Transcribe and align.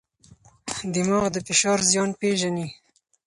دماغ 0.93 1.25
د 1.31 1.37
فشار 1.47 1.79
زیان 1.91 2.09
پېژني. 2.19 2.67